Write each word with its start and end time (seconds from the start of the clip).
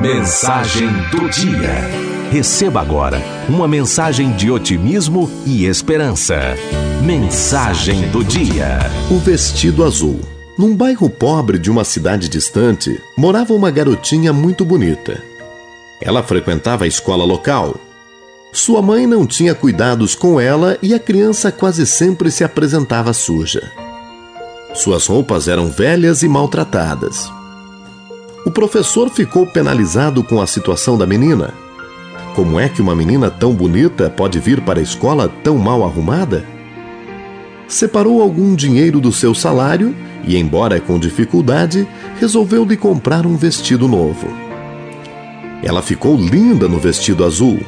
Mensagem 0.00 0.88
do 1.10 1.28
dia. 1.30 1.72
Receba 2.30 2.80
agora 2.80 3.18
uma 3.48 3.66
mensagem 3.66 4.32
de 4.32 4.50
otimismo 4.50 5.30
e 5.46 5.64
esperança. 5.64 6.54
Mensagem 7.02 8.08
do 8.10 8.22
dia. 8.22 8.78
O 9.10 9.18
vestido 9.18 9.82
azul. 9.82 10.20
Num 10.58 10.76
bairro 10.76 11.08
pobre 11.08 11.58
de 11.58 11.70
uma 11.70 11.82
cidade 11.82 12.28
distante, 12.28 13.00
morava 13.16 13.54
uma 13.54 13.70
garotinha 13.70 14.32
muito 14.32 14.64
bonita. 14.64 15.22
Ela 16.00 16.22
frequentava 16.22 16.84
a 16.84 16.88
escola 16.88 17.24
local. 17.24 17.74
Sua 18.52 18.82
mãe 18.82 19.06
não 19.06 19.26
tinha 19.26 19.54
cuidados 19.54 20.14
com 20.14 20.38
ela 20.38 20.76
e 20.82 20.92
a 20.92 20.98
criança 20.98 21.50
quase 21.50 21.86
sempre 21.86 22.30
se 22.30 22.44
apresentava 22.44 23.14
suja. 23.14 23.72
Suas 24.74 25.06
roupas 25.06 25.48
eram 25.48 25.70
velhas 25.70 26.22
e 26.22 26.28
maltratadas. 26.28 27.35
O 28.46 28.50
professor 28.52 29.10
ficou 29.10 29.44
penalizado 29.44 30.22
com 30.22 30.40
a 30.40 30.46
situação 30.46 30.96
da 30.96 31.04
menina. 31.04 31.52
Como 32.36 32.60
é 32.60 32.68
que 32.68 32.80
uma 32.80 32.94
menina 32.94 33.28
tão 33.28 33.52
bonita 33.52 34.08
pode 34.08 34.38
vir 34.38 34.60
para 34.60 34.78
a 34.78 34.82
escola 34.82 35.28
tão 35.42 35.58
mal 35.58 35.82
arrumada? 35.82 36.44
Separou 37.66 38.22
algum 38.22 38.54
dinheiro 38.54 39.00
do 39.00 39.10
seu 39.10 39.34
salário 39.34 39.92
e, 40.24 40.36
embora 40.36 40.78
com 40.78 40.96
dificuldade, 40.96 41.88
resolveu 42.20 42.64
lhe 42.64 42.76
comprar 42.76 43.26
um 43.26 43.36
vestido 43.36 43.88
novo. 43.88 44.28
Ela 45.60 45.82
ficou 45.82 46.16
linda 46.16 46.68
no 46.68 46.78
vestido 46.78 47.24
azul. 47.24 47.58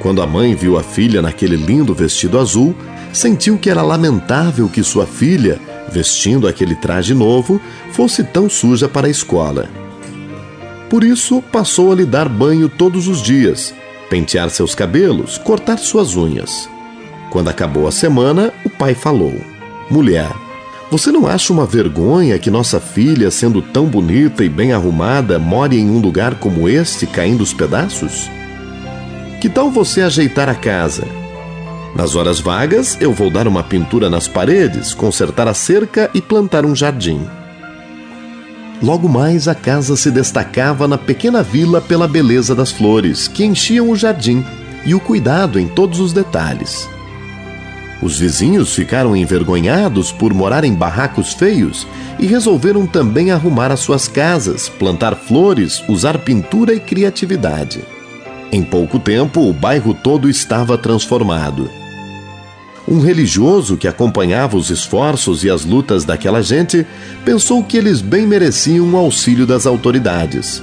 Quando 0.00 0.22
a 0.22 0.26
mãe 0.26 0.54
viu 0.54 0.78
a 0.78 0.84
filha 0.84 1.20
naquele 1.20 1.56
lindo 1.56 1.92
vestido 1.92 2.38
azul, 2.38 2.76
sentiu 3.12 3.58
que 3.58 3.68
era 3.68 3.82
lamentável 3.82 4.68
que 4.68 4.84
sua 4.84 5.04
filha 5.04 5.58
vestindo 5.90 6.48
aquele 6.48 6.74
traje 6.74 7.14
novo, 7.14 7.60
fosse 7.92 8.22
tão 8.22 8.48
suja 8.48 8.88
para 8.88 9.06
a 9.06 9.10
escola. 9.10 9.68
Por 10.88 11.02
isso, 11.02 11.42
passou 11.50 11.92
a 11.92 11.94
lhe 11.94 12.04
dar 12.04 12.28
banho 12.28 12.68
todos 12.68 13.08
os 13.08 13.22
dias, 13.22 13.74
pentear 14.08 14.50
seus 14.50 14.74
cabelos, 14.74 15.38
cortar 15.38 15.78
suas 15.78 16.14
unhas. 16.16 16.68
Quando 17.30 17.48
acabou 17.48 17.88
a 17.88 17.92
semana, 17.92 18.52
o 18.64 18.70
pai 18.70 18.94
falou: 18.94 19.34
Mulher, 19.90 20.30
você 20.90 21.10
não 21.10 21.26
acha 21.26 21.52
uma 21.52 21.66
vergonha 21.66 22.38
que 22.38 22.50
nossa 22.50 22.78
filha, 22.78 23.30
sendo 23.30 23.60
tão 23.60 23.86
bonita 23.86 24.44
e 24.44 24.48
bem 24.48 24.72
arrumada, 24.72 25.38
more 25.38 25.76
em 25.76 25.90
um 25.90 25.98
lugar 25.98 26.36
como 26.36 26.68
este, 26.68 27.06
caindo 27.06 27.40
os 27.40 27.52
pedaços? 27.52 28.30
Que 29.40 29.48
tal 29.48 29.70
você 29.70 30.02
ajeitar 30.02 30.48
a 30.48 30.54
casa? 30.54 31.23
Nas 31.94 32.16
horas 32.16 32.40
vagas, 32.40 32.98
eu 33.00 33.12
vou 33.12 33.30
dar 33.30 33.46
uma 33.46 33.62
pintura 33.62 34.10
nas 34.10 34.26
paredes, 34.26 34.92
consertar 34.92 35.46
a 35.46 35.54
cerca 35.54 36.10
e 36.12 36.20
plantar 36.20 36.66
um 36.66 36.74
jardim. 36.74 37.24
Logo 38.82 39.08
mais, 39.08 39.46
a 39.46 39.54
casa 39.54 39.94
se 39.96 40.10
destacava 40.10 40.88
na 40.88 40.98
pequena 40.98 41.42
vila 41.42 41.80
pela 41.80 42.08
beleza 42.08 42.52
das 42.52 42.72
flores, 42.72 43.28
que 43.28 43.44
enchiam 43.44 43.90
o 43.90 43.96
jardim, 43.96 44.44
e 44.84 44.94
o 44.94 45.00
cuidado 45.00 45.58
em 45.58 45.68
todos 45.68 46.00
os 46.00 46.12
detalhes. 46.12 46.88
Os 48.02 48.18
vizinhos 48.18 48.74
ficaram 48.74 49.16
envergonhados 49.16 50.10
por 50.12 50.34
morar 50.34 50.64
em 50.64 50.74
barracos 50.74 51.32
feios 51.32 51.86
e 52.18 52.26
resolveram 52.26 52.86
também 52.86 53.30
arrumar 53.30 53.70
as 53.70 53.80
suas 53.80 54.08
casas, 54.08 54.68
plantar 54.68 55.14
flores, 55.14 55.82
usar 55.88 56.18
pintura 56.18 56.74
e 56.74 56.80
criatividade. 56.80 57.82
Em 58.52 58.62
pouco 58.62 58.98
tempo, 58.98 59.48
o 59.48 59.52
bairro 59.52 59.94
todo 59.94 60.28
estava 60.28 60.76
transformado. 60.76 61.70
Um 62.86 63.00
religioso 63.00 63.78
que 63.78 63.88
acompanhava 63.88 64.56
os 64.56 64.68
esforços 64.68 65.42
e 65.42 65.48
as 65.48 65.64
lutas 65.64 66.04
daquela 66.04 66.42
gente 66.42 66.86
pensou 67.24 67.64
que 67.64 67.78
eles 67.78 68.02
bem 68.02 68.26
mereciam 68.26 68.92
o 68.92 68.96
auxílio 68.96 69.46
das 69.46 69.66
autoridades. 69.66 70.62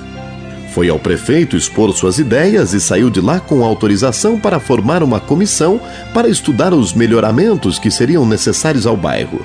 Foi 0.71 0.87
ao 0.87 0.99
prefeito 0.99 1.57
expor 1.57 1.91
suas 1.93 2.19
ideias 2.19 2.73
e 2.73 2.79
saiu 2.79 3.09
de 3.09 3.19
lá 3.19 3.39
com 3.39 3.63
autorização 3.63 4.39
para 4.39 4.59
formar 4.59 5.01
uma 5.01 5.19
comissão 5.19 5.81
para 6.13 6.29
estudar 6.29 6.73
os 6.73 6.93
melhoramentos 6.93 7.79
que 7.79 7.89
seriam 7.89 8.25
necessários 8.25 8.85
ao 8.85 8.95
bairro. 8.95 9.43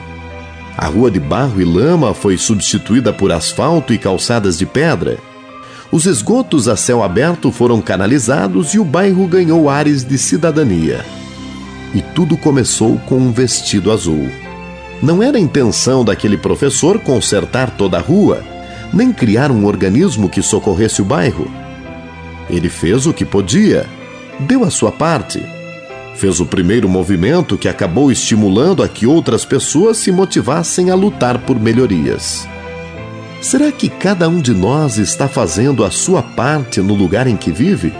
A 0.77 0.87
rua 0.87 1.11
de 1.11 1.19
barro 1.19 1.61
e 1.61 1.65
lama 1.65 2.13
foi 2.13 2.37
substituída 2.37 3.11
por 3.11 3.33
asfalto 3.33 3.95
e 3.95 3.99
calçadas 3.99 4.59
de 4.59 4.67
pedra. 4.67 5.17
Os 5.91 6.05
esgotos 6.05 6.69
a 6.69 6.77
céu 6.77 7.03
aberto 7.03 7.51
foram 7.51 7.81
canalizados 7.81 8.75
e 8.75 8.79
o 8.79 8.85
bairro 8.85 9.27
ganhou 9.27 9.71
ares 9.71 10.05
de 10.05 10.19
cidadania. 10.19 11.03
E 11.97 12.03
tudo 12.03 12.37
começou 12.37 12.99
com 13.07 13.17
um 13.17 13.33
vestido 13.33 13.91
azul. 13.91 14.29
Não 15.03 15.23
era 15.23 15.39
a 15.39 15.41
intenção 15.41 16.05
daquele 16.05 16.37
professor 16.37 16.99
consertar 16.99 17.71
toda 17.71 17.97
a 17.97 18.03
rua, 18.03 18.45
nem 18.93 19.11
criar 19.11 19.51
um 19.51 19.65
organismo 19.65 20.29
que 20.29 20.43
socorresse 20.43 21.01
o 21.01 21.07
bairro. 21.07 21.51
Ele 22.51 22.69
fez 22.69 23.07
o 23.07 23.15
que 23.15 23.25
podia, 23.25 23.87
deu 24.41 24.63
a 24.63 24.71
sua 24.71 24.93
parte. 24.93 25.43
Fez 26.17 26.39
o 26.39 26.45
primeiro 26.45 26.87
movimento 26.87 27.57
que 27.57 27.67
acabou 27.67 28.13
estimulando 28.13 28.83
a 28.83 28.89
que 28.89 29.07
outras 29.07 29.47
pessoas 29.47 29.97
se 29.97 30.13
motivassem 30.13 30.91
a 30.91 30.95
lutar 30.95 31.39
por 31.47 31.59
melhorias. 31.59 32.47
Será 33.41 33.73
que 33.73 33.89
cada 33.89 34.29
um 34.29 34.43
de 34.43 34.53
nós 34.53 34.99
está 34.99 35.29
fazendo 35.29 35.83
a 35.83 35.91
sua 35.91 36.23
parte 36.23 36.83
no 36.83 36.93
lugar 36.93 37.27
em 37.27 37.39
que 37.39 37.51
vive? 37.51 37.91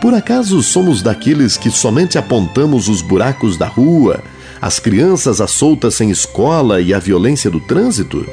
Por 0.00 0.14
acaso 0.14 0.62
somos 0.62 1.02
daqueles 1.02 1.58
que 1.58 1.70
somente 1.70 2.16
apontamos 2.16 2.88
os 2.88 3.02
buracos 3.02 3.58
da 3.58 3.66
rua, 3.66 4.22
as 4.60 4.78
crianças 4.78 5.40
às 5.40 5.50
soltas 5.50 5.94
sem 5.94 6.10
escola 6.10 6.80
e 6.80 6.94
a 6.94 6.98
violência 6.98 7.50
do 7.50 7.60
trânsito? 7.60 8.26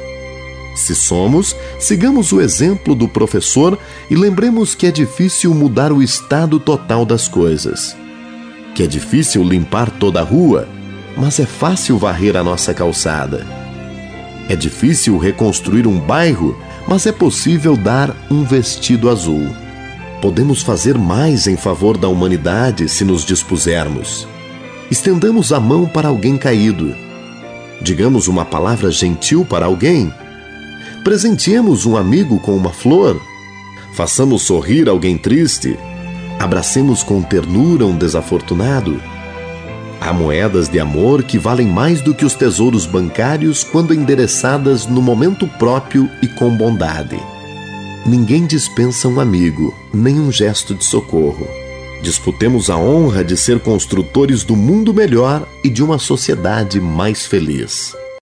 Se 0.74 0.94
somos, 0.94 1.54
sigamos 1.78 2.32
o 2.32 2.40
exemplo 2.40 2.94
do 2.94 3.06
professor 3.06 3.78
e 4.08 4.14
lembremos 4.14 4.74
que 4.74 4.86
é 4.86 4.90
difícil 4.90 5.52
mudar 5.52 5.92
o 5.92 6.02
estado 6.02 6.58
total 6.58 7.04
das 7.04 7.28
coisas. 7.28 7.94
Que 8.74 8.84
é 8.84 8.86
difícil 8.86 9.42
limpar 9.42 9.90
toda 9.90 10.20
a 10.20 10.24
rua, 10.24 10.68
mas 11.16 11.38
é 11.38 11.46
fácil 11.46 11.98
varrer 11.98 12.36
a 12.36 12.44
nossa 12.44 12.72
calçada. 12.72 13.44
É 14.48 14.56
difícil 14.56 15.18
reconstruir 15.18 15.86
um 15.86 15.98
bairro, 15.98 16.56
mas 16.86 17.04
é 17.04 17.12
possível 17.12 17.76
dar 17.76 18.14
um 18.30 18.44
vestido 18.44 19.10
azul. 19.10 19.67
Podemos 20.20 20.62
fazer 20.62 20.98
mais 20.98 21.46
em 21.46 21.56
favor 21.56 21.96
da 21.96 22.08
humanidade 22.08 22.88
se 22.88 23.04
nos 23.04 23.24
dispusermos. 23.24 24.26
Estendamos 24.90 25.52
a 25.52 25.60
mão 25.60 25.86
para 25.86 26.08
alguém 26.08 26.36
caído. 26.36 26.92
Digamos 27.80 28.26
uma 28.26 28.44
palavra 28.44 28.90
gentil 28.90 29.44
para 29.44 29.66
alguém. 29.66 30.12
Presenteemos 31.04 31.86
um 31.86 31.96
amigo 31.96 32.40
com 32.40 32.56
uma 32.56 32.72
flor. 32.72 33.20
Façamos 33.92 34.42
sorrir 34.42 34.88
alguém 34.88 35.16
triste. 35.16 35.78
Abracemos 36.40 37.04
com 37.04 37.22
ternura 37.22 37.86
um 37.86 37.96
desafortunado. 37.96 39.00
Há 40.00 40.12
moedas 40.12 40.68
de 40.68 40.80
amor 40.80 41.22
que 41.22 41.38
valem 41.38 41.68
mais 41.68 42.00
do 42.00 42.12
que 42.12 42.24
os 42.24 42.34
tesouros 42.34 42.86
bancários 42.86 43.62
quando 43.62 43.94
endereçadas 43.94 44.84
no 44.84 45.00
momento 45.00 45.46
próprio 45.46 46.10
e 46.20 46.26
com 46.26 46.50
bondade. 46.56 47.20
Ninguém 48.08 48.46
dispensa 48.46 49.06
um 49.06 49.20
amigo, 49.20 49.74
nem 49.92 50.18
um 50.18 50.32
gesto 50.32 50.74
de 50.74 50.82
socorro. 50.82 51.46
Disputemos 52.00 52.70
a 52.70 52.76
honra 52.78 53.22
de 53.22 53.36
ser 53.36 53.60
construtores 53.60 54.44
do 54.44 54.56
mundo 54.56 54.94
melhor 54.94 55.46
e 55.62 55.68
de 55.68 55.82
uma 55.82 55.98
sociedade 55.98 56.80
mais 56.80 57.26
feliz. 57.26 57.94